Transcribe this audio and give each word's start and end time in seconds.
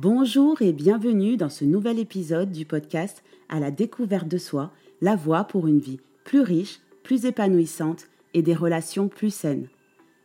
Bonjour 0.00 0.62
et 0.62 0.72
bienvenue 0.72 1.36
dans 1.36 1.48
ce 1.48 1.64
nouvel 1.64 1.98
épisode 1.98 2.52
du 2.52 2.64
podcast 2.64 3.24
À 3.48 3.58
la 3.58 3.72
découverte 3.72 4.28
de 4.28 4.38
soi, 4.38 4.70
la 5.00 5.16
voie 5.16 5.42
pour 5.42 5.66
une 5.66 5.80
vie 5.80 5.98
plus 6.22 6.40
riche, 6.40 6.78
plus 7.02 7.24
épanouissante 7.24 8.06
et 8.32 8.42
des 8.42 8.54
relations 8.54 9.08
plus 9.08 9.34
saines. 9.34 9.66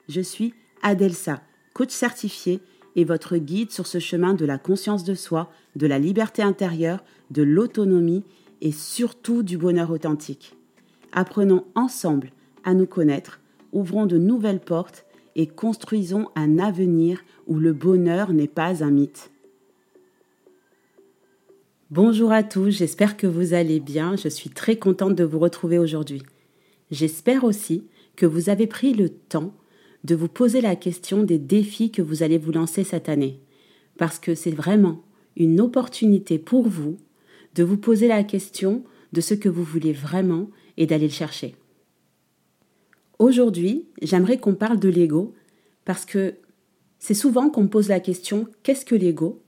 Je 0.07 0.21
suis 0.21 0.53
Adelsa, 0.83 1.41
coach 1.73 1.89
certifié 1.89 2.59
et 2.95 3.03
votre 3.03 3.37
guide 3.37 3.71
sur 3.71 3.87
ce 3.87 3.97
chemin 3.97 4.35
de 4.35 4.45
la 4.45 4.59
conscience 4.59 5.03
de 5.03 5.15
soi, 5.15 5.49
de 5.75 5.87
la 5.87 5.97
liberté 5.97 6.43
intérieure, 6.43 7.03
de 7.31 7.41
l'autonomie 7.41 8.23
et 8.61 8.71
surtout 8.71 9.41
du 9.41 9.57
bonheur 9.57 9.89
authentique. 9.89 10.55
Apprenons 11.13 11.65
ensemble 11.73 12.29
à 12.63 12.75
nous 12.75 12.85
connaître, 12.85 13.41
ouvrons 13.71 14.05
de 14.05 14.19
nouvelles 14.19 14.61
portes 14.61 15.07
et 15.35 15.47
construisons 15.47 16.29
un 16.35 16.59
avenir 16.59 17.23
où 17.47 17.57
le 17.57 17.73
bonheur 17.73 18.33
n'est 18.33 18.47
pas 18.47 18.83
un 18.83 18.91
mythe. 18.91 19.31
Bonjour 21.95 22.31
à 22.31 22.41
tous, 22.41 22.71
j'espère 22.71 23.17
que 23.17 23.27
vous 23.27 23.53
allez 23.53 23.79
bien. 23.79 24.15
Je 24.15 24.27
suis 24.27 24.49
très 24.49 24.77
contente 24.77 25.13
de 25.13 25.23
vous 25.23 25.37
retrouver 25.37 25.77
aujourd'hui. 25.77 26.23
J'espère 26.89 27.43
aussi 27.43 27.85
que 28.15 28.25
vous 28.25 28.49
avez 28.49 28.65
pris 28.65 28.95
le 28.95 29.09
temps 29.09 29.53
de 30.03 30.15
vous 30.15 30.27
poser 30.27 30.59
la 30.59 30.75
question 30.75 31.21
des 31.21 31.37
défis 31.37 31.91
que 31.91 32.01
vous 32.01 32.23
allez 32.23 32.39
vous 32.39 32.51
lancer 32.51 32.83
cette 32.83 33.09
année. 33.09 33.41
Parce 33.95 34.17
que 34.17 34.33
c'est 34.33 34.49
vraiment 34.49 35.03
une 35.35 35.61
opportunité 35.61 36.39
pour 36.39 36.67
vous 36.67 36.97
de 37.53 37.63
vous 37.63 37.77
poser 37.77 38.07
la 38.07 38.23
question 38.23 38.83
de 39.11 39.21
ce 39.21 39.35
que 39.35 39.47
vous 39.47 39.63
voulez 39.63 39.93
vraiment 39.93 40.49
et 40.77 40.87
d'aller 40.87 41.09
le 41.09 41.13
chercher. 41.13 41.55
Aujourd'hui, 43.19 43.85
j'aimerais 44.01 44.39
qu'on 44.39 44.55
parle 44.55 44.79
de 44.79 44.89
l'ego 44.89 45.35
parce 45.85 46.05
que 46.05 46.37
c'est 46.97 47.13
souvent 47.13 47.51
qu'on 47.51 47.65
me 47.65 47.69
pose 47.69 47.89
la 47.89 47.99
question 47.99 48.47
qu'est-ce 48.63 48.83
que 48.83 48.95
l'ego? 48.95 49.42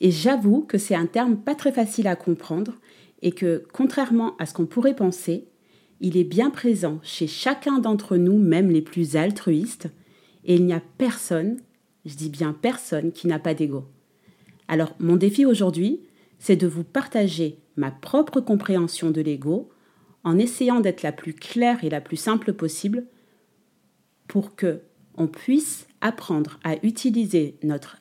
Et 0.00 0.10
j'avoue 0.10 0.62
que 0.62 0.78
c'est 0.78 0.94
un 0.94 1.06
terme 1.06 1.36
pas 1.36 1.54
très 1.54 1.72
facile 1.72 2.06
à 2.06 2.16
comprendre 2.16 2.74
et 3.22 3.32
que, 3.32 3.64
contrairement 3.72 4.36
à 4.38 4.46
ce 4.46 4.54
qu'on 4.54 4.66
pourrait 4.66 4.94
penser, 4.94 5.48
il 6.00 6.16
est 6.16 6.24
bien 6.24 6.50
présent 6.50 7.00
chez 7.02 7.26
chacun 7.26 7.78
d'entre 7.78 8.16
nous, 8.16 8.38
même 8.38 8.70
les 8.70 8.82
plus 8.82 9.16
altruistes, 9.16 9.88
et 10.44 10.54
il 10.54 10.64
n'y 10.64 10.72
a 10.72 10.82
personne, 10.98 11.58
je 12.04 12.14
dis 12.14 12.30
bien 12.30 12.52
personne, 12.52 13.10
qui 13.10 13.26
n'a 13.26 13.40
pas 13.40 13.54
d'ego. 13.54 13.86
Alors, 14.68 14.94
mon 15.00 15.16
défi 15.16 15.44
aujourd'hui, 15.44 16.00
c'est 16.38 16.56
de 16.56 16.68
vous 16.68 16.84
partager 16.84 17.58
ma 17.76 17.90
propre 17.90 18.40
compréhension 18.40 19.10
de 19.10 19.20
l'ego 19.20 19.70
en 20.22 20.38
essayant 20.38 20.80
d'être 20.80 21.02
la 21.02 21.12
plus 21.12 21.34
claire 21.34 21.82
et 21.82 21.90
la 21.90 22.00
plus 22.00 22.16
simple 22.16 22.52
possible 22.52 23.06
pour 24.28 24.54
que 24.54 24.82
on 25.16 25.26
puisse 25.26 25.88
apprendre 26.00 26.60
à 26.62 26.76
utiliser 26.84 27.56
notre 27.64 27.96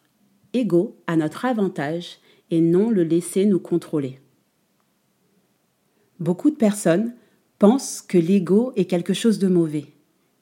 ego 0.58 0.97
à 1.08 1.16
notre 1.16 1.45
avantage 1.45 2.19
et 2.52 2.61
non 2.61 2.89
le 2.89 3.03
laisser 3.03 3.45
nous 3.45 3.59
contrôler. 3.59 4.19
Beaucoup 6.19 6.50
de 6.50 6.55
personnes 6.55 7.13
pensent 7.59 8.02
que 8.02 8.17
l'ego 8.17 8.72
est 8.75 8.85
quelque 8.85 9.13
chose 9.13 9.39
de 9.39 9.47
mauvais, 9.47 9.85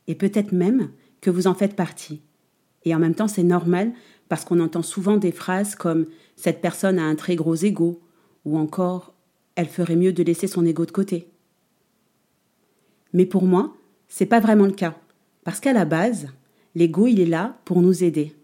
et 0.08 0.16
peut-être 0.16 0.52
même 0.52 0.89
que 1.21 1.30
vous 1.30 1.47
en 1.47 1.53
faites 1.53 1.75
partie. 1.75 2.21
Et 2.83 2.93
en 2.93 2.99
même 2.99 3.16
temps, 3.16 3.27
c'est 3.27 3.43
normal 3.43 3.93
parce 4.30 4.45
qu'on 4.45 4.59
entend 4.59 4.83
souvent 4.83 5.17
des 5.17 5.31
phrases 5.31 5.75
comme 5.75 6.05
cette 6.36 6.61
personne 6.61 6.99
a 6.99 7.03
un 7.03 7.16
très 7.16 7.36
gros 7.36 7.55
ego, 7.55 8.02
ou 8.45 8.58
encore 8.58 9.13
elle 9.55 9.67
ferait 9.67 9.95
mieux 9.95 10.13
de 10.13 10.23
laisser 10.23 10.47
son 10.47 10.66
ego 10.66 10.86
de 10.86 10.91
côté. 10.91 11.30
Mais 13.13 13.25
pour 13.25 13.43
moi, 13.43 13.75
c'est 14.08 14.25
pas 14.25 14.39
vraiment 14.39 14.66
le 14.66 14.71
cas, 14.71 14.97
parce 15.43 15.59
qu'à 15.59 15.73
la 15.73 15.86
base, 15.86 16.27
l'ego 16.75 17.08
il 17.08 17.19
est 17.19 17.25
là 17.25 17.58
pour 17.66 17.81
nous 17.81 18.03
aider 18.03 18.36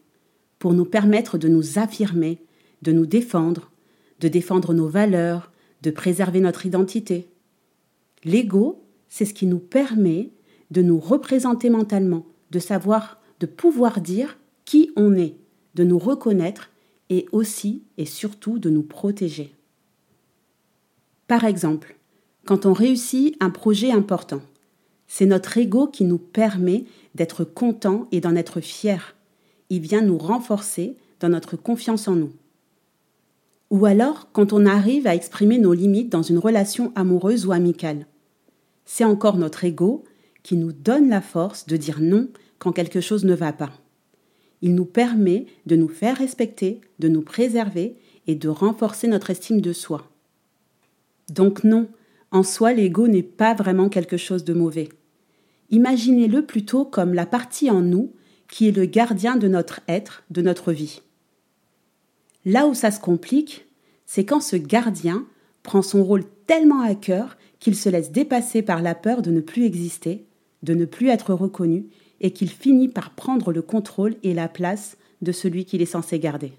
pour 0.62 0.74
nous 0.74 0.86
permettre 0.86 1.40
de 1.40 1.48
nous 1.48 1.80
affirmer, 1.80 2.40
de 2.84 2.92
nous 2.92 3.08
défendre, 3.08 3.72
de 4.20 4.28
défendre 4.28 4.76
nos 4.76 4.88
valeurs, 4.88 5.52
de 5.82 5.90
préserver 5.90 6.40
notre 6.40 6.68
identité. 6.68 7.28
L'ego, 8.24 8.86
c'est 9.10 9.26
ce 9.26 9.34
qui 9.34 9.48
nous 9.48 9.58
permet 9.58 10.30
de 10.70 10.84
nous 10.84 11.00
représenter 11.00 11.72
mentalement, 11.72 12.28
de 12.52 12.60
savoir, 12.60 13.20
de 13.40 13.48
pouvoir 13.48 14.02
dire 14.02 14.38
qui 14.64 14.92
on 14.96 15.16
est, 15.16 15.36
de 15.74 15.84
nous 15.84 15.98
reconnaître 15.98 16.70
et 17.10 17.26
aussi 17.32 17.82
et 17.98 18.06
surtout 18.06 18.60
de 18.60 18.70
nous 18.70 18.84
protéger. 18.84 19.56
Par 21.26 21.44
exemple, 21.44 21.98
quand 22.46 22.68
on 22.68 22.74
réussit 22.74 23.36
un 23.40 23.50
projet 23.50 23.92
important, 23.92 24.44
c'est 25.08 25.26
notre 25.26 25.58
ego 25.58 25.88
qui 25.88 26.04
nous 26.04 26.20
permet 26.20 26.86
d'être 27.16 27.44
content 27.44 28.08
et 28.12 28.22
d'en 28.22 28.36
être 28.36 28.62
fier, 28.62 29.16
il 29.72 29.80
vient 29.80 30.02
nous 30.02 30.18
renforcer 30.18 30.98
dans 31.22 31.30
notre 31.30 31.56
confiance 31.56 32.10
en 32.10 32.16
nous. 32.18 32.34
Ou 33.70 33.86
alors 33.86 34.30
quand 34.34 34.52
on 34.52 34.66
arrive 34.66 35.08
à 35.08 35.16
exprimer 35.16 35.60
nos 35.60 35.74
limites 35.74 36.10
dans 36.10 36.22
une 36.22 36.40
relation 36.40 36.92
amoureuse 36.94 37.46
ou 37.46 37.54
amicale. 37.54 38.06
C'est 38.84 39.06
encore 39.06 39.38
notre 39.38 39.64
ego 39.64 40.04
qui 40.44 40.58
nous 40.58 40.74
donne 40.74 41.08
la 41.08 41.22
force 41.22 41.68
de 41.68 41.78
dire 41.78 42.02
non 42.02 42.28
quand 42.60 42.74
quelque 42.74 43.00
chose 43.00 43.24
ne 43.24 43.34
va 43.34 43.54
pas. 43.54 43.72
Il 44.62 44.76
nous 44.76 44.84
permet 44.84 45.46
de 45.66 45.78
nous 45.78 45.88
faire 45.88 46.18
respecter, 46.18 46.82
de 47.00 47.08
nous 47.08 47.22
préserver 47.22 47.96
et 48.28 48.36
de 48.36 48.50
renforcer 48.50 49.08
notre 49.08 49.30
estime 49.30 49.62
de 49.62 49.72
soi. 49.72 50.12
Donc 51.30 51.64
non, 51.64 51.88
en 52.32 52.44
soi 52.44 52.74
l'ego 52.74 53.08
n'est 53.08 53.24
pas 53.24 53.54
vraiment 53.54 53.88
quelque 53.88 54.18
chose 54.18 54.44
de 54.44 54.54
mauvais. 54.54 54.90
Imaginez-le 55.70 56.46
plutôt 56.46 56.84
comme 56.84 57.14
la 57.14 57.26
partie 57.26 57.72
en 57.72 57.80
nous 57.80 58.12
qui 58.52 58.68
est 58.68 58.76
le 58.76 58.86
gardien 58.86 59.38
de 59.38 59.48
notre 59.48 59.80
être, 59.88 60.24
de 60.30 60.44
notre 60.44 60.72
vie. 60.72 61.02
Là 62.46 62.68
où 62.68 62.76
ça 62.76 62.92
se 62.92 63.00
complique, 63.00 63.66
c'est 64.06 64.26
quand 64.26 64.42
ce 64.42 64.58
gardien 64.58 65.26
prend 65.64 65.82
son 65.82 66.04
rôle 66.04 66.26
tellement 66.46 66.82
à 66.82 66.94
cœur 66.94 67.38
qu'il 67.60 67.76
se 67.76 67.88
laisse 67.88 68.12
dépasser 68.12 68.62
par 68.62 68.82
la 68.82 68.94
peur 68.94 69.22
de 69.22 69.32
ne 69.32 69.40
plus 69.40 69.64
exister, 69.64 70.26
de 70.64 70.74
ne 70.74 70.86
plus 70.86 71.08
être 71.08 71.34
reconnu, 71.34 71.86
et 72.20 72.32
qu'il 72.32 72.50
finit 72.50 72.90
par 72.90 73.12
prendre 73.12 73.54
le 73.54 73.62
contrôle 73.62 74.16
et 74.22 74.34
la 74.34 74.50
place 74.50 74.98
de 75.22 75.32
celui 75.32 75.66
qu'il 75.66 75.82
est 75.82 75.86
censé 75.86 76.20
garder. 76.20 76.52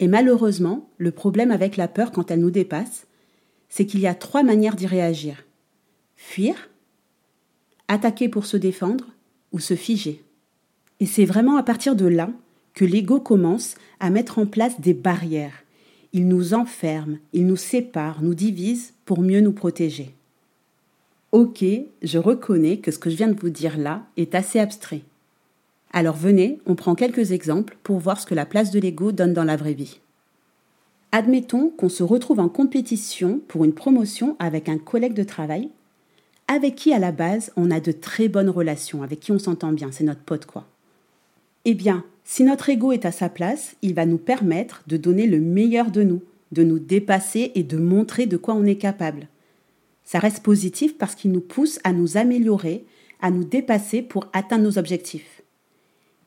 Et 0.00 0.06
malheureusement, 0.06 0.90
le 0.98 1.12
problème 1.12 1.50
avec 1.50 1.76
la 1.76 1.88
peur 1.88 2.12
quand 2.12 2.30
elle 2.30 2.40
nous 2.40 2.50
dépasse, 2.50 3.06
c'est 3.68 3.86
qu'il 3.86 4.00
y 4.00 4.06
a 4.06 4.14
trois 4.14 4.42
manières 4.42 4.76
d'y 4.76 4.86
réagir. 4.86 5.44
Fuir, 6.14 6.68
attaquer 7.88 8.28
pour 8.28 8.44
se 8.44 8.56
défendre 8.56 9.06
ou 9.52 9.60
se 9.60 9.74
figer. 9.74 10.22
Et 11.00 11.06
c'est 11.06 11.24
vraiment 11.24 11.56
à 11.56 11.62
partir 11.62 11.94
de 11.96 12.06
là 12.06 12.30
que 12.74 12.84
l'ego 12.84 13.20
commence 13.20 13.76
à 14.00 14.10
mettre 14.10 14.38
en 14.38 14.46
place 14.46 14.80
des 14.80 14.94
barrières. 14.94 15.64
Il 16.12 16.28
nous 16.28 16.54
enferme, 16.54 17.18
il 17.32 17.46
nous 17.46 17.56
sépare, 17.56 18.22
nous 18.22 18.34
divise 18.34 18.94
pour 19.04 19.20
mieux 19.20 19.40
nous 19.40 19.52
protéger. 19.52 20.14
Ok, 21.32 21.64
je 22.02 22.18
reconnais 22.18 22.78
que 22.78 22.90
ce 22.90 22.98
que 22.98 23.10
je 23.10 23.16
viens 23.16 23.28
de 23.28 23.38
vous 23.38 23.50
dire 23.50 23.76
là 23.76 24.06
est 24.16 24.34
assez 24.34 24.58
abstrait. 24.58 25.02
Alors 25.92 26.16
venez, 26.16 26.58
on 26.66 26.74
prend 26.74 26.94
quelques 26.94 27.32
exemples 27.32 27.76
pour 27.82 27.98
voir 27.98 28.20
ce 28.20 28.26
que 28.26 28.34
la 28.34 28.46
place 28.46 28.70
de 28.70 28.80
l'ego 28.80 29.12
donne 29.12 29.34
dans 29.34 29.44
la 29.44 29.56
vraie 29.56 29.74
vie. 29.74 30.00
Admettons 31.12 31.70
qu'on 31.70 31.88
se 31.88 32.02
retrouve 32.02 32.40
en 32.40 32.48
compétition 32.48 33.40
pour 33.48 33.64
une 33.64 33.72
promotion 33.72 34.36
avec 34.38 34.68
un 34.68 34.78
collègue 34.78 35.14
de 35.14 35.22
travail, 35.22 35.70
avec 36.46 36.74
qui 36.74 36.92
à 36.92 36.98
la 36.98 37.12
base 37.12 37.52
on 37.56 37.70
a 37.70 37.80
de 37.80 37.92
très 37.92 38.28
bonnes 38.28 38.50
relations, 38.50 39.02
avec 39.02 39.20
qui 39.20 39.32
on 39.32 39.38
s'entend 39.38 39.72
bien, 39.72 39.90
c'est 39.90 40.04
notre 40.04 40.20
pote 40.20 40.46
quoi. 40.46 40.66
Eh 41.70 41.74
bien, 41.74 42.02
si 42.24 42.44
notre 42.44 42.70
ego 42.70 42.92
est 42.92 43.04
à 43.04 43.12
sa 43.12 43.28
place, 43.28 43.76
il 43.82 43.92
va 43.92 44.06
nous 44.06 44.16
permettre 44.16 44.82
de 44.86 44.96
donner 44.96 45.26
le 45.26 45.38
meilleur 45.38 45.90
de 45.90 46.02
nous, 46.02 46.22
de 46.50 46.64
nous 46.64 46.78
dépasser 46.78 47.52
et 47.54 47.62
de 47.62 47.76
montrer 47.76 48.24
de 48.24 48.38
quoi 48.38 48.54
on 48.54 48.64
est 48.64 48.78
capable. 48.78 49.28
Ça 50.02 50.18
reste 50.18 50.42
positif 50.42 50.96
parce 50.96 51.14
qu'il 51.14 51.30
nous 51.30 51.42
pousse 51.42 51.78
à 51.84 51.92
nous 51.92 52.16
améliorer, 52.16 52.86
à 53.20 53.30
nous 53.30 53.44
dépasser 53.44 54.00
pour 54.00 54.28
atteindre 54.32 54.64
nos 54.64 54.78
objectifs. 54.78 55.42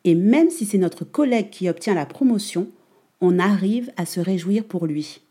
Et 0.04 0.14
même 0.14 0.52
si 0.52 0.64
c'est 0.64 0.78
notre 0.78 1.06
collègue 1.06 1.50
qui 1.50 1.68
obtient 1.70 1.96
la 1.96 2.06
promotion, 2.06 2.68
on 3.20 3.40
arrive 3.40 3.92
à 3.98 4.06
se 4.06 4.20
réjouir 4.20 4.64
pour 4.64 4.86
lui. 4.86 5.22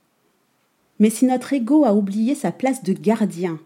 Mais 0.98 1.10
si 1.10 1.24
notre 1.24 1.52
ego 1.52 1.84
a 1.84 1.94
oublié 1.94 2.34
sa 2.34 2.50
place 2.50 2.82
de 2.82 2.94
gardien 2.94 3.60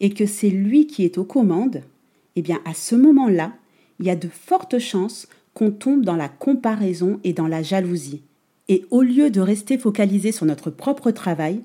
et 0.00 0.08
que 0.08 0.24
c'est 0.24 0.48
lui 0.48 0.86
qui 0.86 1.04
est 1.04 1.18
aux 1.18 1.24
commandes, 1.24 1.82
eh 2.34 2.40
bien 2.40 2.62
à 2.64 2.72
ce 2.72 2.94
moment-là, 2.94 3.52
il 4.00 4.06
y 4.06 4.10
a 4.10 4.16
de 4.16 4.28
fortes 4.28 4.78
chances 4.78 5.28
qu'on 5.54 5.70
tombe 5.70 6.04
dans 6.04 6.16
la 6.16 6.28
comparaison 6.28 7.20
et 7.24 7.32
dans 7.32 7.46
la 7.46 7.62
jalousie. 7.62 8.22
Et 8.68 8.86
au 8.90 9.02
lieu 9.02 9.30
de 9.30 9.40
rester 9.40 9.76
focalisé 9.78 10.32
sur 10.32 10.46
notre 10.46 10.70
propre 10.70 11.10
travail, 11.10 11.62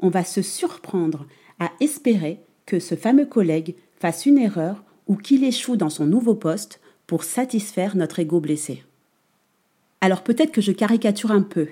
on 0.00 0.08
va 0.08 0.24
se 0.24 0.42
surprendre 0.42 1.26
à 1.58 1.70
espérer 1.80 2.40
que 2.66 2.78
ce 2.80 2.94
fameux 2.94 3.26
collègue 3.26 3.74
fasse 3.98 4.26
une 4.26 4.38
erreur 4.38 4.84
ou 5.06 5.16
qu'il 5.16 5.44
échoue 5.44 5.76
dans 5.76 5.90
son 5.90 6.06
nouveau 6.06 6.34
poste 6.34 6.80
pour 7.06 7.24
satisfaire 7.24 7.96
notre 7.96 8.18
ego 8.18 8.40
blessé. 8.40 8.82
Alors 10.00 10.22
peut-être 10.22 10.52
que 10.52 10.60
je 10.60 10.72
caricature 10.72 11.30
un 11.30 11.42
peu, 11.42 11.68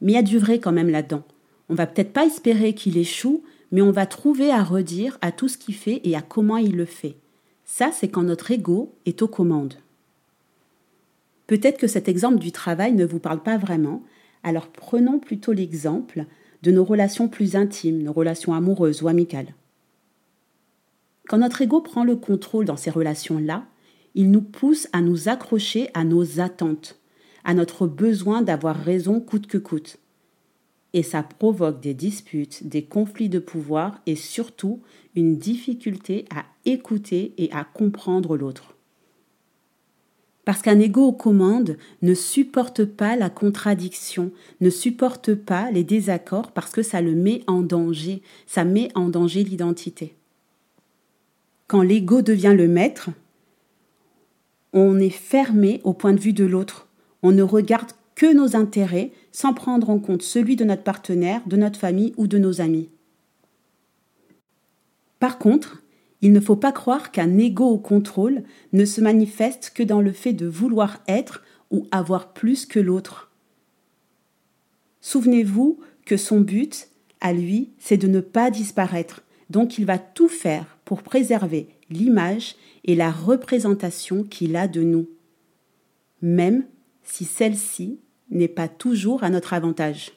mais 0.00 0.12
il 0.12 0.14
y 0.14 0.18
a 0.18 0.22
du 0.22 0.38
vrai 0.38 0.60
quand 0.60 0.72
même 0.72 0.90
là-dedans. 0.90 1.24
On 1.68 1.74
va 1.74 1.86
peut-être 1.86 2.12
pas 2.12 2.26
espérer 2.26 2.74
qu'il 2.74 2.98
échoue, 2.98 3.42
mais 3.70 3.82
on 3.82 3.92
va 3.92 4.06
trouver 4.06 4.50
à 4.50 4.62
redire 4.62 5.18
à 5.20 5.32
tout 5.32 5.48
ce 5.48 5.58
qu'il 5.58 5.74
fait 5.74 6.00
et 6.04 6.16
à 6.16 6.22
comment 6.22 6.56
il 6.56 6.76
le 6.76 6.84
fait. 6.84 7.16
Ça, 7.64 7.90
c'est 7.92 8.08
quand 8.08 8.24
notre 8.24 8.50
ego 8.50 8.94
est 9.06 9.22
aux 9.22 9.28
commandes. 9.28 9.74
Peut-être 11.50 11.78
que 11.78 11.88
cet 11.88 12.06
exemple 12.06 12.38
du 12.38 12.52
travail 12.52 12.92
ne 12.92 13.04
vous 13.04 13.18
parle 13.18 13.42
pas 13.42 13.58
vraiment, 13.58 14.04
Alors 14.44 14.68
prenons 14.68 15.18
plutôt 15.18 15.52
l'exemple 15.52 16.26
de 16.62 16.70
nos 16.70 16.84
relations 16.84 17.26
plus 17.26 17.56
intimes, 17.56 18.04
nos 18.04 18.12
relations 18.12 18.54
amoureuses 18.54 19.02
ou 19.02 19.08
amicales. 19.08 19.52
Quand 21.26 21.38
notre 21.38 21.60
ego 21.60 21.80
prend 21.80 22.04
le 22.04 22.14
contrôle 22.14 22.66
dans 22.66 22.76
ces 22.76 22.90
relations-là, 22.90 23.66
il 24.14 24.30
nous 24.30 24.42
pousse 24.42 24.86
à 24.92 25.00
nous 25.00 25.28
accrocher 25.28 25.90
à 25.92 26.04
nos 26.04 26.38
attentes, 26.38 27.00
à 27.42 27.52
notre 27.52 27.88
besoin 27.88 28.42
d'avoir 28.42 28.76
raison 28.76 29.18
coûte 29.18 29.48
que 29.48 29.58
coûte. 29.58 29.98
Et 30.92 31.02
ça 31.02 31.24
provoque 31.24 31.80
des 31.80 31.94
disputes, 31.94 32.68
des 32.68 32.84
conflits 32.84 33.28
de 33.28 33.40
pouvoir 33.40 34.00
et 34.06 34.14
surtout 34.14 34.82
une 35.16 35.36
difficulté 35.36 36.26
à 36.32 36.44
écouter 36.64 37.34
et 37.38 37.50
à 37.50 37.64
comprendre 37.64 38.36
l'autre. 38.36 38.76
Parce 40.50 40.62
qu'un 40.62 40.80
ego 40.80 41.04
aux 41.04 41.12
commandes 41.12 41.76
ne 42.02 42.12
supporte 42.12 42.84
pas 42.84 43.14
la 43.14 43.30
contradiction, 43.30 44.32
ne 44.60 44.68
supporte 44.68 45.32
pas 45.32 45.70
les 45.70 45.84
désaccords 45.84 46.50
parce 46.50 46.72
que 46.72 46.82
ça 46.82 47.00
le 47.00 47.14
met 47.14 47.44
en 47.46 47.60
danger, 47.60 48.20
ça 48.48 48.64
met 48.64 48.88
en 48.96 49.10
danger 49.10 49.44
l'identité. 49.44 50.16
Quand 51.68 51.82
l'ego 51.82 52.20
devient 52.20 52.56
le 52.56 52.66
maître, 52.66 53.10
on 54.72 54.98
est 54.98 55.08
fermé 55.08 55.80
au 55.84 55.92
point 55.92 56.14
de 56.14 56.20
vue 56.20 56.32
de 56.32 56.44
l'autre. 56.44 56.88
On 57.22 57.30
ne 57.30 57.44
regarde 57.44 57.92
que 58.16 58.34
nos 58.34 58.56
intérêts 58.56 59.12
sans 59.30 59.54
prendre 59.54 59.88
en 59.88 60.00
compte 60.00 60.22
celui 60.22 60.56
de 60.56 60.64
notre 60.64 60.82
partenaire, 60.82 61.42
de 61.46 61.56
notre 61.56 61.78
famille 61.78 62.12
ou 62.16 62.26
de 62.26 62.38
nos 62.38 62.60
amis. 62.60 62.88
Par 65.20 65.38
contre, 65.38 65.80
il 66.22 66.32
ne 66.32 66.40
faut 66.40 66.56
pas 66.56 66.72
croire 66.72 67.12
qu'un 67.12 67.38
ego 67.38 67.64
au 67.64 67.78
contrôle 67.78 68.42
ne 68.72 68.84
se 68.84 69.00
manifeste 69.00 69.72
que 69.74 69.82
dans 69.82 70.00
le 70.00 70.12
fait 70.12 70.32
de 70.32 70.46
vouloir 70.46 71.02
être 71.08 71.42
ou 71.70 71.86
avoir 71.90 72.32
plus 72.32 72.66
que 72.66 72.80
l'autre. 72.80 73.30
Souvenez-vous 75.00 75.80
que 76.04 76.16
son 76.16 76.40
but, 76.40 76.88
à 77.20 77.32
lui, 77.32 77.70
c'est 77.78 77.96
de 77.96 78.08
ne 78.08 78.20
pas 78.20 78.50
disparaître, 78.50 79.22
donc 79.48 79.78
il 79.78 79.86
va 79.86 79.98
tout 79.98 80.28
faire 80.28 80.78
pour 80.84 81.02
préserver 81.02 81.68
l'image 81.88 82.56
et 82.84 82.94
la 82.94 83.10
représentation 83.10 84.22
qu'il 84.24 84.56
a 84.56 84.68
de 84.68 84.82
nous, 84.82 85.08
même 86.22 86.66
si 87.02 87.24
celle-ci 87.24 87.98
n'est 88.30 88.48
pas 88.48 88.68
toujours 88.68 89.24
à 89.24 89.30
notre 89.30 89.54
avantage. 89.54 90.12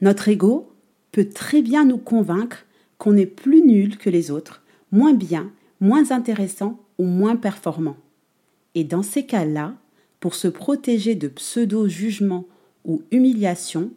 Notre 0.00 0.28
ego 0.28 0.72
peut 1.12 1.28
très 1.28 1.62
bien 1.62 1.84
nous 1.84 1.98
convaincre 1.98 2.66
qu'on 3.02 3.16
est 3.16 3.26
plus 3.26 3.66
nul 3.66 3.98
que 3.98 4.10
les 4.10 4.30
autres, 4.30 4.62
moins 4.92 5.12
bien, 5.12 5.50
moins 5.80 6.12
intéressant 6.12 6.78
ou 6.98 7.04
moins 7.04 7.34
performant. 7.34 7.96
Et 8.76 8.84
dans 8.84 9.02
ces 9.02 9.26
cas-là, 9.26 9.74
pour 10.20 10.36
se 10.36 10.46
protéger 10.46 11.16
de 11.16 11.26
pseudo-jugement 11.26 12.46
ou 12.84 13.02
humiliation, 13.10 13.90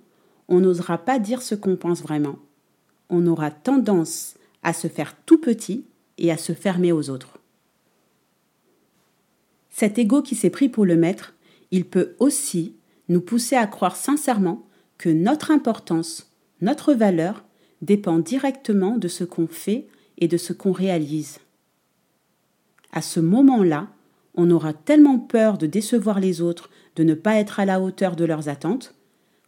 on 0.48 0.60
n'osera 0.60 0.98
pas 0.98 1.20
dire 1.20 1.44
ce 1.44 1.54
qu'on 1.54 1.76
pense 1.76 2.02
vraiment. 2.02 2.40
On 3.12 3.28
aura 3.28 3.52
tendance 3.52 4.34
à 4.64 4.74
se 4.74 4.88
faire 4.88 5.16
tout 5.28 5.38
petit 5.38 5.86
et 6.18 6.32
à 6.32 6.38
se 6.38 6.54
fermer 6.54 6.92
aux 6.92 7.12
autres. 7.12 7.38
Cet 9.70 10.00
ego 10.00 10.24
qui 10.24 10.34
s'est 10.34 10.50
pris 10.50 10.68
pour 10.68 10.84
le 10.84 10.96
maître, 10.96 11.36
il 11.70 11.86
peut 11.86 12.16
aussi 12.18 12.74
nous 13.08 13.22
pousser 13.22 13.56
à 13.56 13.68
croire 13.68 13.98
sincèrement 13.98 14.66
que 14.98 15.10
notre 15.10 15.52
importance, 15.52 16.32
notre 16.60 16.96
valeur 16.96 17.45
dépend 17.86 18.20
directement 18.20 18.98
de 18.98 19.08
ce 19.08 19.24
qu'on 19.24 19.48
fait 19.48 19.88
et 20.18 20.28
de 20.28 20.38
ce 20.38 20.54
qu'on 20.54 20.72
réalise. 20.72 21.40
À 22.92 23.02
ce 23.02 23.20
moment-là, 23.20 23.90
on 24.36 24.52
aura 24.52 24.74
tellement 24.74 25.20
peur 25.20 25.58
de 25.58 25.68
décevoir 25.68 26.20
les 26.20 26.42
autres, 26.42 26.70
de 26.96 27.04
ne 27.04 27.14
pas 27.14 27.36
être 27.36 27.60
à 27.60 27.66
la 27.66 27.82
hauteur 27.82 28.16
de 28.16 28.26
leurs 28.26 28.50
attentes, 28.50 28.96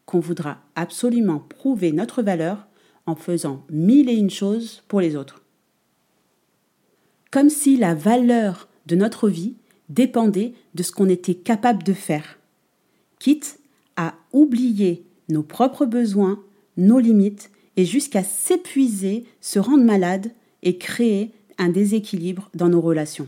qu'on 0.05 0.19
voudra 0.19 0.59
absolument 0.75 1.39
prouver 1.39 1.91
notre 1.91 2.21
valeur 2.21 2.67
en 3.05 3.15
faisant 3.15 3.65
mille 3.69 4.09
et 4.09 4.15
une 4.15 4.29
choses 4.29 4.83
pour 4.87 5.01
les 5.01 5.15
autres. 5.15 5.43
Comme 7.31 7.49
si 7.49 7.77
la 7.77 7.93
valeur 7.93 8.69
de 8.85 8.95
notre 8.95 9.29
vie 9.29 9.55
dépendait 9.89 10.53
de 10.75 10.83
ce 10.83 10.91
qu'on 10.91 11.09
était 11.09 11.35
capable 11.35 11.83
de 11.83 11.93
faire, 11.93 12.39
quitte 13.19 13.59
à 13.95 14.13
oublier 14.31 15.05
nos 15.29 15.43
propres 15.43 15.85
besoins, 15.85 16.41
nos 16.77 16.99
limites, 16.99 17.49
et 17.77 17.85
jusqu'à 17.85 18.23
s'épuiser, 18.23 19.25
se 19.39 19.59
rendre 19.59 19.83
malade 19.83 20.31
et 20.63 20.77
créer 20.77 21.31
un 21.57 21.69
déséquilibre 21.69 22.49
dans 22.53 22.69
nos 22.69 22.81
relations. 22.81 23.27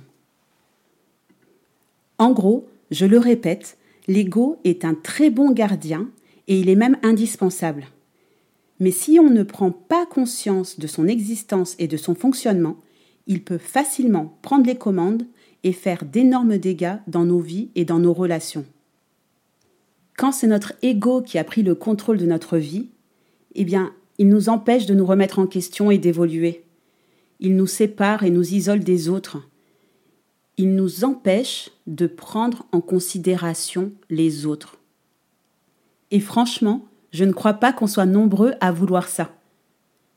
En 2.17 2.31
gros, 2.31 2.67
je 2.91 3.05
le 3.05 3.17
répète, 3.17 3.77
l'ego 4.07 4.59
est 4.63 4.83
un 4.83 4.95
très 4.95 5.29
bon 5.29 5.51
gardien 5.51 6.09
et 6.47 6.59
il 6.59 6.69
est 6.69 6.75
même 6.75 6.97
indispensable. 7.03 7.85
Mais 8.79 8.91
si 8.91 9.19
on 9.19 9.29
ne 9.29 9.43
prend 9.43 9.71
pas 9.71 10.05
conscience 10.05 10.79
de 10.79 10.87
son 10.87 11.07
existence 11.07 11.75
et 11.79 11.87
de 11.87 11.97
son 11.97 12.15
fonctionnement, 12.15 12.77
il 13.27 13.43
peut 13.43 13.57
facilement 13.57 14.37
prendre 14.41 14.65
les 14.65 14.77
commandes 14.77 15.25
et 15.63 15.73
faire 15.73 16.05
d'énormes 16.05 16.57
dégâts 16.57 16.97
dans 17.07 17.25
nos 17.25 17.39
vies 17.39 17.69
et 17.75 17.85
dans 17.85 17.99
nos 17.99 18.13
relations. 18.13 18.65
Quand 20.17 20.31
c'est 20.31 20.47
notre 20.47 20.73
ego 20.81 21.21
qui 21.21 21.37
a 21.37 21.43
pris 21.43 21.61
le 21.61 21.75
contrôle 21.75 22.17
de 22.17 22.25
notre 22.25 22.57
vie, 22.57 22.87
eh 23.55 23.65
bien, 23.65 23.93
il 24.19 24.27
nous 24.27 24.49
empêche 24.49 24.85
de 24.85 24.93
nous 24.93 25.05
remettre 25.05 25.39
en 25.39 25.47
question 25.47 25.89
et 25.89 25.97
d'évoluer. 25.97 26.65
Il 27.39 27.55
nous 27.55 27.67
sépare 27.67 28.23
et 28.23 28.29
nous 28.29 28.53
isole 28.53 28.83
des 28.83 29.07
autres. 29.07 29.49
Il 30.57 30.75
nous 30.75 31.05
empêche 31.05 31.71
de 31.87 32.05
prendre 32.05 32.65
en 32.73 32.81
considération 32.81 33.93
les 34.09 34.45
autres. 34.45 34.77
Et 36.11 36.19
franchement, 36.19 36.85
je 37.11 37.23
ne 37.23 37.31
crois 37.31 37.53
pas 37.53 37.71
qu'on 37.71 37.87
soit 37.87 38.05
nombreux 38.05 38.53
à 38.59 38.73
vouloir 38.73 39.07
ça. 39.07 39.31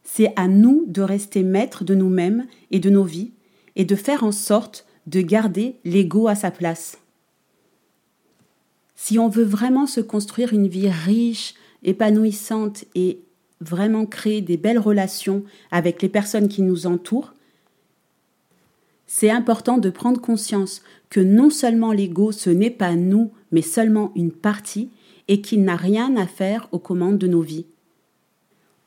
C'est 0.03 0.33
à 0.35 0.49
nous 0.49 0.85
de 0.89 1.01
rester 1.01 1.45
maîtres 1.45 1.85
de 1.85 1.95
nous-mêmes 1.95 2.47
et 2.73 2.81
de 2.81 2.91
nos 2.91 3.05
vies 3.05 3.31
et 3.77 3.85
de 3.85 3.95
faire 3.95 4.25
en 4.25 4.33
sorte 4.33 4.85
de 5.07 5.21
garder 5.21 5.77
l'ego 5.85 6.27
à 6.27 6.35
sa 6.35 6.51
place. 6.51 6.99
Si 8.97 9.17
on 9.21 9.29
veut 9.29 9.45
vraiment 9.45 9.87
se 9.87 10.01
construire 10.01 10.53
une 10.53 10.67
vie 10.67 10.91
riche, 10.91 11.55
épanouissante 11.85 12.85
et 12.97 13.21
vraiment 13.63 14.07
créer 14.07 14.41
des 14.41 14.57
belles 14.57 14.79
relations 14.79 15.45
avec 15.71 16.03
les 16.03 16.09
personnes 16.09 16.49
qui 16.49 16.63
nous 16.63 16.87
entourent, 16.87 17.33
c'est 19.07 19.31
important 19.31 19.79
de 19.79 19.91
prendre 19.91 20.21
conscience 20.21 20.83
que 21.11 21.21
non 21.21 21.51
seulement 21.51 21.93
l'ego, 21.93 22.33
ce 22.33 22.51
n'est 22.51 22.71
pas 22.71 22.95
nous, 22.95 23.31
mais 23.51 23.63
seulement 23.63 24.11
une 24.17 24.33
partie, 24.33 24.89
et 25.29 25.41
qu'il 25.41 25.65
n'a 25.65 25.77
rien 25.77 26.17
à 26.17 26.27
faire 26.27 26.69
aux 26.73 26.79
commandes 26.79 27.19
de 27.19 27.27
nos 27.27 27.43
vies. 27.43 27.67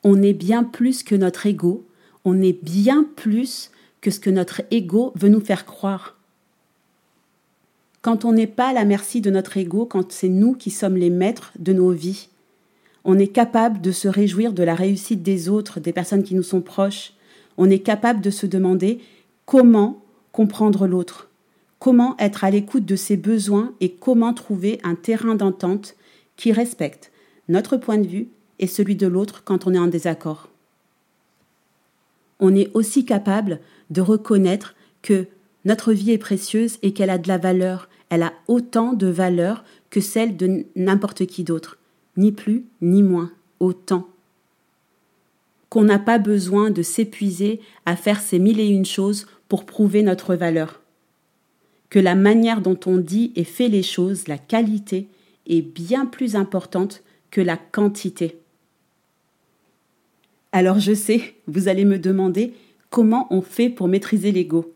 On 0.04 0.22
est 0.22 0.34
bien 0.34 0.64
plus 0.64 1.04
que 1.04 1.16
notre 1.16 1.46
ego, 1.46 1.86
on 2.26 2.42
est 2.42 2.60
bien 2.64 3.06
plus 3.16 3.72
que 4.02 4.12
ce 4.12 4.20
que 4.20 4.30
notre 4.30 4.62
ego 4.72 5.14
veut 5.16 5.30
nous 5.30 5.40
faire 5.40 5.66
croire. 5.66 6.18
Quand 8.02 8.26
on 8.26 8.34
n'est 8.34 8.48
pas 8.48 8.70
à 8.70 8.74
la 8.74 8.86
merci 8.86 9.22
de 9.22 9.32
notre 9.32 9.58
ego, 9.58 9.86
quand 9.86 10.12
c'est 10.12 10.30
nous 10.30 10.54
qui 10.54 10.70
sommes 10.70 10.98
les 10.98 11.10
maîtres 11.10 11.54
de 11.58 11.74
nos 11.74 11.92
vies, 11.92 12.30
on 13.06 13.20
est 13.20 13.28
capable 13.28 13.82
de 13.82 13.92
se 13.92 14.08
réjouir 14.08 14.52
de 14.52 14.64
la 14.64 14.74
réussite 14.74 15.22
des 15.22 15.48
autres, 15.48 15.80
des 15.80 15.94
personnes 15.94 16.24
qui 16.24 16.34
nous 16.34 16.44
sont 16.44 16.62
proches. 16.62 17.14
On 17.58 17.70
est 17.70 17.80
capable 17.80 18.20
de 18.20 18.32
se 18.32 18.48
demander 18.48 19.00
comment 19.46 20.02
comprendre 20.32 20.88
l'autre, 20.88 21.30
comment 21.78 22.18
être 22.18 22.44
à 22.44 22.50
l'écoute 22.50 22.86
de 22.86 22.96
ses 22.96 23.16
besoins 23.16 23.74
et 23.80 23.92
comment 23.92 24.34
trouver 24.34 24.80
un 24.84 24.96
terrain 24.96 25.36
d'entente 25.36 25.96
qui 26.36 26.52
respecte 26.52 27.12
notre 27.48 27.78
point 27.78 28.00
de 28.00 28.08
vue 28.08 28.28
et 28.58 28.68
celui 28.68 28.96
de 28.96 29.08
l'autre 29.08 29.44
quand 29.46 29.68
on 29.68 29.74
est 29.76 29.80
en 29.80 29.88
désaccord. 29.88 30.50
On 32.40 32.56
est 32.56 32.72
aussi 32.74 33.06
capable 33.06 33.60
de 33.92 34.02
reconnaître 34.02 34.76
que 35.04 35.28
notre 35.64 35.94
vie 35.94 36.12
est 36.12 36.18
précieuse 36.18 36.80
et 36.82 36.92
qu'elle 36.92 37.12
a 37.12 37.20
de 37.20 37.28
la 37.28 37.38
valeur, 37.38 37.88
elle 38.10 38.24
a 38.24 38.34
autant 38.48 38.94
de 38.94 39.08
valeur 39.08 39.64
que 39.92 40.02
celle 40.02 40.36
de 40.36 40.66
n'importe 40.76 41.28
qui 41.28 41.44
d'autre, 41.44 41.78
ni 42.18 42.32
plus 42.32 42.66
ni 42.82 43.04
moins, 43.04 43.32
autant. 43.60 44.08
Qu'on 45.70 45.84
n'a 45.84 46.00
pas 46.00 46.18
besoin 46.18 46.72
de 46.72 46.82
s'épuiser 46.82 47.60
à 47.86 47.96
faire 47.96 48.22
ces 48.22 48.40
mille 48.40 48.60
et 48.60 48.68
une 48.68 48.86
choses 48.86 49.28
pour 49.48 49.66
prouver 49.66 50.04
notre 50.04 50.36
valeur. 50.36 50.82
Que 51.90 52.00
la 52.00 52.16
manière 52.16 52.62
dont 52.62 52.80
on 52.86 52.98
dit 52.98 53.32
et 53.36 53.44
fait 53.44 53.68
les 53.68 53.84
choses, 53.84 54.28
la 54.28 54.38
qualité, 54.38 55.08
est 55.48 55.62
bien 55.62 56.06
plus 56.06 56.36
importante 56.36 57.04
que 57.32 57.42
la 57.42 57.58
quantité. 57.58 58.40
Alors 60.52 60.80
je 60.80 60.94
sais, 60.94 61.36
vous 61.48 61.68
allez 61.68 61.86
me 61.86 62.00
demander 62.00 62.54
comment 62.90 63.28
on 63.30 63.42
fait 63.42 63.70
pour 63.70 63.88
maîtriser 63.88 64.32
l'ego? 64.32 64.74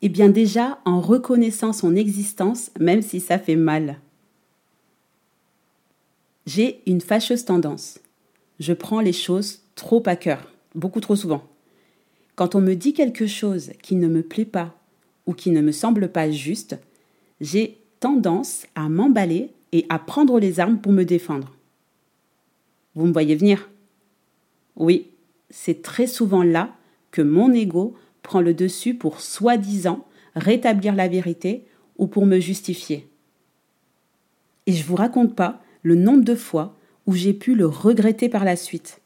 Eh 0.00 0.08
bien 0.08 0.30
déjà 0.30 0.80
en 0.84 1.00
reconnaissant 1.00 1.72
son 1.72 1.94
existence, 1.94 2.70
même 2.80 3.02
si 3.02 3.20
ça 3.20 3.38
fait 3.38 3.56
mal. 3.56 4.00
J'ai 6.46 6.82
une 6.86 7.00
fâcheuse 7.00 7.44
tendance. 7.44 8.00
Je 8.58 8.72
prends 8.72 9.00
les 9.00 9.12
choses 9.12 9.60
trop 9.74 10.02
à 10.06 10.16
cœur, 10.16 10.50
beaucoup 10.74 11.00
trop 11.00 11.16
souvent. 11.16 11.44
Quand 12.34 12.54
on 12.54 12.60
me 12.60 12.74
dit 12.74 12.94
quelque 12.94 13.26
chose 13.26 13.72
qui 13.82 13.94
ne 13.94 14.08
me 14.08 14.22
plaît 14.22 14.44
pas 14.44 14.74
ou 15.26 15.34
qui 15.34 15.50
ne 15.50 15.60
me 15.60 15.72
semble 15.72 16.10
pas 16.10 16.30
juste, 16.30 16.76
j'ai 17.40 17.78
tendance 18.00 18.66
à 18.74 18.88
m'emballer 18.88 19.50
et 19.70 19.86
à 19.88 19.98
prendre 19.98 20.40
les 20.40 20.58
armes 20.58 20.78
pour 20.78 20.92
me 20.92 21.04
défendre. 21.04 21.54
Vous 22.94 23.06
me 23.06 23.12
voyez 23.12 23.36
venir? 23.36 23.70
Oui, 24.76 25.08
c'est 25.50 25.82
très 25.82 26.06
souvent 26.06 26.42
là 26.42 26.74
que 27.10 27.22
mon 27.22 27.52
ego 27.52 27.94
prend 28.22 28.40
le 28.40 28.54
dessus 28.54 28.94
pour 28.94 29.20
soi-disant 29.20 30.04
rétablir 30.34 30.94
la 30.94 31.08
vérité 31.08 31.66
ou 31.98 32.06
pour 32.06 32.26
me 32.26 32.40
justifier. 32.40 33.08
Et 34.66 34.72
je 34.72 34.84
vous 34.84 34.96
raconte 34.96 35.36
pas 35.36 35.62
le 35.82 35.94
nombre 35.94 36.24
de 36.24 36.34
fois 36.34 36.76
où 37.06 37.14
j'ai 37.14 37.34
pu 37.34 37.54
le 37.54 37.66
regretter 37.66 38.28
par 38.28 38.44
la 38.44 38.56
suite, 38.56 39.00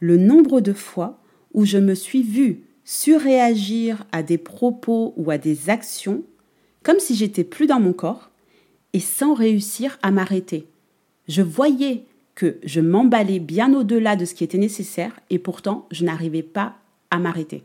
le 0.00 0.16
nombre 0.16 0.60
de 0.60 0.72
fois 0.72 1.18
où 1.54 1.64
je 1.64 1.78
me 1.78 1.94
suis 1.94 2.22
vue 2.22 2.62
surréagir 2.84 4.04
à 4.12 4.22
des 4.22 4.38
propos 4.38 5.12
ou 5.16 5.30
à 5.30 5.38
des 5.38 5.70
actions 5.70 6.22
comme 6.82 7.00
si 7.00 7.14
j'étais 7.14 7.44
plus 7.44 7.66
dans 7.66 7.80
mon 7.80 7.92
corps 7.92 8.30
et 8.92 9.00
sans 9.00 9.34
réussir 9.34 9.98
à 10.02 10.10
m'arrêter. 10.10 10.66
Je 11.28 11.42
voyais 11.42 12.04
que 12.34 12.56
je 12.62 12.80
m'emballais 12.80 13.40
bien 13.40 13.74
au-delà 13.74 14.16
de 14.16 14.24
ce 14.24 14.34
qui 14.34 14.44
était 14.44 14.58
nécessaire 14.58 15.20
et 15.28 15.38
pourtant 15.38 15.86
je 15.90 16.04
n'arrivais 16.04 16.42
pas 16.42 16.76
à 17.10 17.18
m'arrêter. 17.18 17.62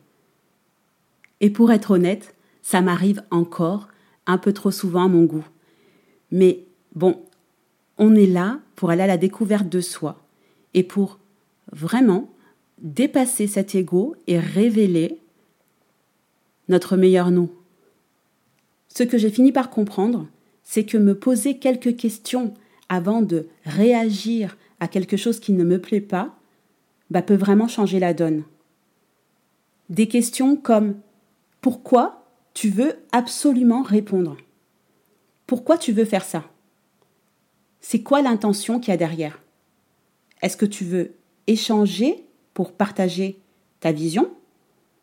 Et 1.39 1.49
pour 1.49 1.71
être 1.71 1.91
honnête, 1.91 2.35
ça 2.61 2.81
m'arrive 2.81 3.21
encore 3.29 3.87
un 4.25 4.37
peu 4.37 4.51
trop 4.51 4.71
souvent 4.71 5.05
à 5.05 5.07
mon 5.07 5.23
goût. 5.23 5.45
Mais 6.31 6.65
bon, 6.95 7.21
on 7.97 8.15
est 8.15 8.27
là 8.27 8.59
pour 8.75 8.89
aller 8.89 9.03
à 9.03 9.07
la 9.07 9.17
découverte 9.17 9.69
de 9.69 9.81
soi 9.81 10.21
et 10.73 10.83
pour 10.83 11.19
vraiment 11.71 12.29
dépasser 12.79 13.47
cet 13.47 13.75
ego 13.75 14.15
et 14.27 14.39
révéler 14.39 15.19
notre 16.69 16.97
meilleur 16.97 17.31
nous. 17.31 17.51
Ce 18.87 19.03
que 19.03 19.17
j'ai 19.17 19.29
fini 19.29 19.51
par 19.51 19.69
comprendre, 19.69 20.27
c'est 20.63 20.85
que 20.85 20.97
me 20.97 21.15
poser 21.15 21.57
quelques 21.57 21.95
questions 21.95 22.53
avant 22.89 23.21
de 23.21 23.47
réagir 23.65 24.57
à 24.79 24.87
quelque 24.87 25.17
chose 25.17 25.39
qui 25.39 25.53
ne 25.53 25.63
me 25.63 25.79
plaît 25.79 26.01
pas, 26.01 26.35
bah, 27.09 27.21
peut 27.21 27.35
vraiment 27.35 27.67
changer 27.67 27.99
la 27.99 28.13
donne. 28.13 28.43
Des 29.89 30.07
questions 30.07 30.55
comme 30.55 30.95
pourquoi 31.61 32.25
tu 32.53 32.69
veux 32.69 32.93
absolument 33.11 33.81
répondre? 33.81 34.37
Pourquoi 35.47 35.77
tu 35.77 35.91
veux 35.91 36.05
faire 36.05 36.23
ça? 36.23 36.43
C'est 37.85 38.01
quoi 38.01 38.21
l'intention 38.21 38.79
qu'il 38.79 38.91
y 38.91 38.93
a 38.93 38.97
derrière? 38.97 39.39
Est-ce 40.41 40.57
que 40.57 40.65
tu 40.65 40.85
veux 40.85 41.11
échanger 41.47 42.23
pour 42.53 42.71
partager 42.71 43.37
ta 43.81 43.91
vision? 43.91 44.31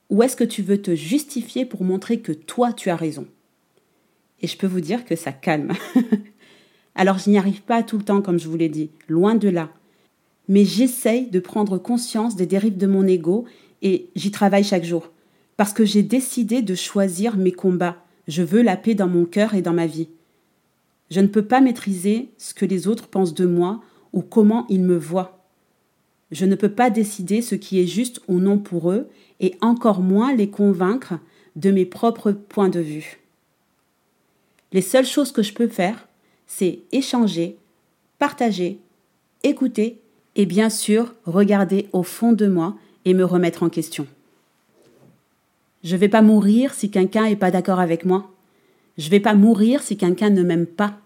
Ou 0.09 0.23
est-ce 0.23 0.35
que 0.35 0.45
tu 0.45 0.63
veux 0.63 0.81
te 0.81 0.95
justifier 0.97 1.67
pour 1.67 1.85
montrer 1.85 2.21
que 2.21 2.33
toi 2.33 2.73
tu 2.73 2.89
as 2.89 2.97
raison? 2.97 3.27
Et 4.41 4.47
je 4.47 4.57
peux 4.57 4.67
vous 4.67 4.81
dire 4.81 5.05
que 5.05 5.15
ça 5.15 5.31
calme. 5.31 5.73
Alors 6.95 7.19
je 7.19 7.29
n'y 7.29 7.37
arrive 7.37 7.63
pas 7.63 7.83
tout 7.83 7.99
le 7.99 8.03
temps 8.03 8.23
comme 8.23 8.41
je 8.41 8.49
vous 8.49 8.57
l'ai 8.57 8.71
dit, 8.71 8.91
loin 9.09 9.35
de 9.35 9.51
là. 9.51 9.69
Mais 10.49 10.65
j'essaye 10.65 11.27
de 11.27 11.39
prendre 11.39 11.77
conscience 11.77 12.35
des 12.35 12.47
dérives 12.47 12.79
de 12.79 12.87
mon 12.87 13.07
ego 13.07 13.45
et 13.83 14.09
j'y 14.17 14.31
travaille 14.31 14.65
chaque 14.65 14.85
jour. 14.85 15.11
Parce 15.59 15.75
que 15.75 15.85
j'ai 15.85 16.03
décidé 16.03 16.63
de 16.63 16.75
choisir 16.75 17.37
mes 17.37 17.53
combats. 17.53 18.03
Je 18.27 18.43
veux 18.43 18.63
la 18.63 18.79
paix 18.79 18.95
dans 18.95 19.07
mon 19.07 19.27
cœur 19.27 19.55
et 19.55 19.63
dans 19.63 19.75
ma 19.75 19.87
vie. 19.87 20.09
Je 21.11 21.21
ne 21.21 21.27
peux 21.27 21.45
pas 21.45 21.61
maîtriser 21.61 22.31
ce 22.39 22.55
que 22.55 22.65
les 22.65 22.89
autres 22.89 23.09
pensent 23.09 23.35
de 23.35 23.47
moi 23.47 23.83
ou 24.13 24.23
comment 24.23 24.67
ils 24.69 24.83
me 24.83 24.97
voient. 24.97 25.45
Je 26.31 26.45
ne 26.45 26.55
peux 26.55 26.71
pas 26.71 26.91
décider 26.91 27.43
ce 27.43 27.57
qui 27.57 27.81
est 27.81 27.87
juste 27.87 28.21
ou 28.29 28.39
non 28.39 28.59
pour 28.59 28.93
eux, 28.93 29.09
et 29.41 29.55
encore 29.61 30.01
moins 30.01 30.35
les 30.35 30.49
convaincre 30.49 31.15
de 31.57 31.71
mes 31.71 31.85
propres 31.85 32.31
points 32.31 32.69
de 32.69 32.81
vue. 32.81 33.21
Les 34.73 34.83
seules 34.83 35.07
choses 35.07 35.33
que 35.33 35.43
je 35.43 35.53
peux 35.53 35.67
faire, 35.67 36.07
c'est 36.47 36.81
échanger, 36.93 37.57
partager, 38.19 38.79
écouter 39.43 39.99
et 40.37 40.47
bien 40.47 40.71
sûr 40.71 41.15
regarder 41.25 41.89
au 41.93 42.03
fond 42.03 42.33
de 42.33 42.47
moi 42.47 42.77
et 43.05 43.15
me 43.15 43.25
remettre 43.25 43.63
en 43.63 43.69
question. 43.69 44.07
Je 45.83 45.95
ne 45.95 46.01
vais 46.01 46.09
pas 46.09 46.23
mourir 46.23 46.75
si 46.75 46.91
quelqu'un 46.91 47.25
n'est 47.25 47.37
pas 47.37 47.51
d'accord 47.51 47.81
avec 47.81 48.05
moi. 48.05 48.31
Je 49.01 49.07
ne 49.07 49.13
vais 49.13 49.21
pas 49.21 49.33
mourir 49.33 49.83
si 49.83 49.97
quelqu'un 49.97 50.29
ne 50.29 50.43
m'aime 50.43 50.67
pas. 50.67 50.99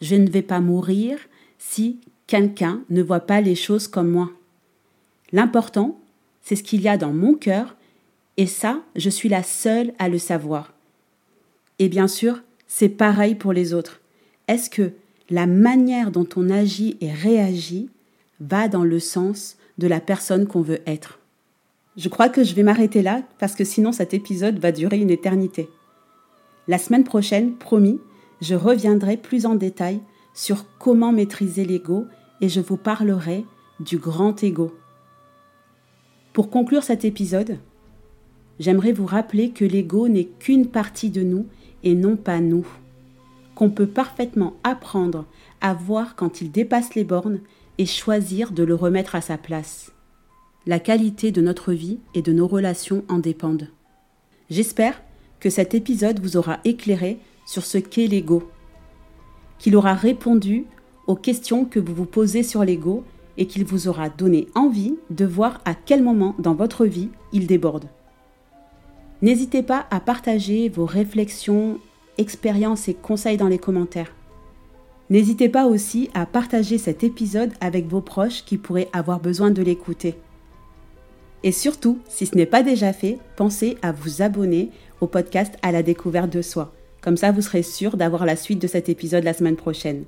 Je 0.00 0.16
ne 0.16 0.28
vais 0.28 0.42
pas 0.42 0.58
mourir 0.58 1.20
si 1.56 2.00
quelqu'un 2.26 2.82
ne 2.90 3.00
voit 3.00 3.20
pas 3.20 3.40
les 3.40 3.54
choses 3.54 3.86
comme 3.86 4.10
moi. 4.10 4.32
L'important, 5.30 6.00
c'est 6.42 6.56
ce 6.56 6.64
qu'il 6.64 6.80
y 6.82 6.88
a 6.88 6.96
dans 6.96 7.12
mon 7.12 7.34
cœur, 7.34 7.76
et 8.38 8.46
ça, 8.46 8.82
je 8.96 9.08
suis 9.08 9.28
la 9.28 9.44
seule 9.44 9.92
à 10.00 10.08
le 10.08 10.18
savoir. 10.18 10.72
Et 11.78 11.88
bien 11.88 12.08
sûr, 12.08 12.42
c'est 12.66 12.88
pareil 12.88 13.36
pour 13.36 13.52
les 13.52 13.72
autres. 13.72 14.00
Est-ce 14.48 14.68
que 14.68 14.90
la 15.30 15.46
manière 15.46 16.10
dont 16.10 16.28
on 16.34 16.50
agit 16.50 16.96
et 17.00 17.12
réagit 17.12 17.88
va 18.40 18.66
dans 18.66 18.84
le 18.84 18.98
sens 18.98 19.58
de 19.78 19.86
la 19.86 20.00
personne 20.00 20.48
qu'on 20.48 20.62
veut 20.62 20.80
être? 20.86 21.20
Je 21.96 22.08
crois 22.08 22.30
que 22.30 22.42
je 22.42 22.56
vais 22.56 22.64
m'arrêter 22.64 23.00
là 23.00 23.22
parce 23.38 23.54
que 23.54 23.64
sinon 23.64 23.92
cet 23.92 24.12
épisode 24.12 24.58
va 24.58 24.72
durer 24.72 24.98
une 24.98 25.10
éternité. 25.10 25.68
La 26.68 26.76
semaine 26.76 27.04
prochaine, 27.04 27.54
promis, 27.54 27.98
je 28.42 28.54
reviendrai 28.54 29.16
plus 29.16 29.46
en 29.46 29.54
détail 29.54 30.00
sur 30.34 30.66
comment 30.78 31.12
maîtriser 31.12 31.64
l'ego 31.64 32.04
et 32.42 32.50
je 32.50 32.60
vous 32.60 32.76
parlerai 32.76 33.46
du 33.80 33.96
grand 33.96 34.44
ego. 34.44 34.76
Pour 36.34 36.50
conclure 36.50 36.82
cet 36.82 37.06
épisode, 37.06 37.58
j'aimerais 38.60 38.92
vous 38.92 39.06
rappeler 39.06 39.50
que 39.50 39.64
l'ego 39.64 40.08
n'est 40.08 40.26
qu'une 40.26 40.66
partie 40.66 41.10
de 41.10 41.22
nous 41.22 41.46
et 41.84 41.94
non 41.94 42.16
pas 42.16 42.38
nous, 42.38 42.66
qu'on 43.54 43.70
peut 43.70 43.86
parfaitement 43.86 44.54
apprendre 44.62 45.24
à 45.62 45.72
voir 45.72 46.16
quand 46.16 46.42
il 46.42 46.52
dépasse 46.52 46.94
les 46.94 47.04
bornes 47.04 47.40
et 47.78 47.86
choisir 47.86 48.52
de 48.52 48.62
le 48.62 48.74
remettre 48.74 49.14
à 49.14 49.22
sa 49.22 49.38
place. 49.38 49.92
La 50.66 50.80
qualité 50.80 51.32
de 51.32 51.40
notre 51.40 51.72
vie 51.72 51.98
et 52.14 52.20
de 52.20 52.32
nos 52.32 52.46
relations 52.46 53.04
en 53.08 53.18
dépendent. 53.18 53.68
J'espère 54.50 55.00
que 55.40 55.50
cet 55.50 55.74
épisode 55.74 56.20
vous 56.20 56.36
aura 56.36 56.58
éclairé 56.64 57.18
sur 57.46 57.64
ce 57.64 57.78
qu'est 57.78 58.06
l'ego, 58.06 58.50
qu'il 59.58 59.76
aura 59.76 59.94
répondu 59.94 60.66
aux 61.06 61.16
questions 61.16 61.64
que 61.64 61.80
vous 61.80 61.94
vous 61.94 62.04
posez 62.04 62.42
sur 62.42 62.64
l'ego 62.64 63.04
et 63.36 63.46
qu'il 63.46 63.64
vous 63.64 63.88
aura 63.88 64.10
donné 64.10 64.48
envie 64.54 64.96
de 65.10 65.24
voir 65.24 65.60
à 65.64 65.74
quel 65.74 66.02
moment 66.02 66.34
dans 66.38 66.54
votre 66.54 66.84
vie 66.84 67.08
il 67.32 67.46
déborde. 67.46 67.86
N'hésitez 69.22 69.62
pas 69.62 69.86
à 69.90 70.00
partager 70.00 70.68
vos 70.68 70.84
réflexions, 70.84 71.80
expériences 72.18 72.88
et 72.88 72.94
conseils 72.94 73.36
dans 73.36 73.48
les 73.48 73.58
commentaires. 73.58 74.12
N'hésitez 75.10 75.48
pas 75.48 75.66
aussi 75.66 76.10
à 76.14 76.26
partager 76.26 76.76
cet 76.76 77.02
épisode 77.02 77.52
avec 77.60 77.86
vos 77.86 78.02
proches 78.02 78.44
qui 78.44 78.58
pourraient 78.58 78.90
avoir 78.92 79.20
besoin 79.20 79.50
de 79.50 79.62
l'écouter. 79.62 80.16
Et 81.42 81.52
surtout, 81.52 81.98
si 82.08 82.26
ce 82.26 82.36
n'est 82.36 82.46
pas 82.46 82.62
déjà 82.62 82.92
fait, 82.92 83.18
pensez 83.36 83.78
à 83.80 83.92
vous 83.92 84.22
abonner 84.22 84.70
au 85.00 85.06
podcast 85.06 85.54
à 85.62 85.72
la 85.72 85.82
découverte 85.82 86.30
de 86.30 86.42
soi. 86.42 86.72
Comme 87.00 87.16
ça, 87.16 87.32
vous 87.32 87.42
serez 87.42 87.62
sûr 87.62 87.96
d'avoir 87.96 88.26
la 88.26 88.36
suite 88.36 88.60
de 88.60 88.66
cet 88.66 88.88
épisode 88.88 89.24
la 89.24 89.34
semaine 89.34 89.56
prochaine. 89.56 90.04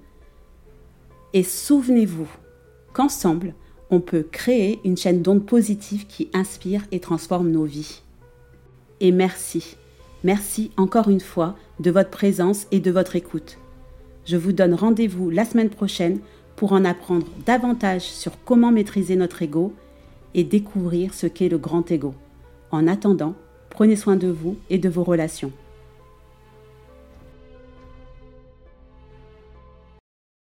Et 1.33 1.43
souvenez-vous, 1.43 2.29
qu'ensemble, 2.93 3.55
on 3.91 4.01
peut 4.01 4.27
créer 4.31 4.81
une 4.85 4.97
chaîne 4.97 5.23
d'ondes 5.23 5.47
positives 5.47 6.07
qui 6.07 6.31
inspire 6.33 6.83
et 6.93 7.01
transforme 7.01 7.51
nos 7.51 7.65
vies. 7.65 8.03
Et 9.01 9.13
merci, 9.13 9.77
merci 10.25 10.71
encore 10.77 11.09
une 11.09 11.21
fois 11.21 11.57
de 11.79 11.91
votre 11.91 12.11
présence 12.11 12.67
et 12.71 12.81
de 12.81 12.91
votre 12.91 13.17
écoute. 13.17 13.59
Je 14.27 14.37
vous 14.37 14.53
donne 14.53 14.75
rendez-vous 14.75 15.31
la 15.31 15.45
semaine 15.45 15.71
prochaine 15.71 16.21
pour 16.57 16.73
en 16.73 16.85
apprendre 16.85 17.27
davantage 17.47 18.03
sur 18.03 18.33
comment 18.45 18.71
maîtriser 18.71 19.17
notre 19.17 19.43
ego 19.43 19.73
et 20.35 20.45
découvrir 20.45 21.15
ce 21.15 21.27
qu'est 21.27 21.49
le 21.49 21.59
grand 21.59 21.91
ego. 21.91 22.15
En 22.71 22.87
attendant, 22.87 23.35
prenez 23.81 23.97
soin 23.97 24.17
de 24.17 24.29
vous 24.29 24.59
et 24.69 24.77
de 24.77 24.91
vos 24.91 25.05
relations. 25.05 25.53